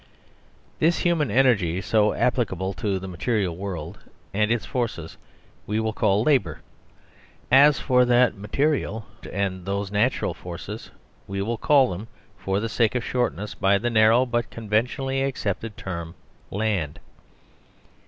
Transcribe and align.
This 0.79 0.97
human 1.01 1.29
energy 1.29 1.79
so 1.79 2.13
applicable 2.13 2.73
to 2.73 2.97
the 2.97 3.07
material 3.07 3.55
world 3.55 3.99
and 4.33 4.51
its 4.51 4.65
forces 4.65 5.15
we 5.67 5.79
will 5.79 5.93
call 5.93 6.23
Labour. 6.23 6.61
As 7.51 7.77
for 7.79 8.03
that 8.05 8.33
material 8.35 9.05
and 9.31 9.63
those 9.63 9.91
natural 9.91 10.33
forces, 10.33 10.89
we 11.27 11.39
will 11.43 11.59
call 11.59 11.91
them, 11.91 12.07
for 12.35 12.59
the 12.59 12.67
sake 12.67 12.95
of 12.95 13.03
shortness, 13.05 13.53
by 13.53 13.77
the 13.77 13.91
narrow, 13.91 14.25
but 14.25 14.49
conven 14.49 14.85
tionally 14.87 15.23
accepted, 15.23 15.77
term 15.77 16.15
Land. 16.49 16.99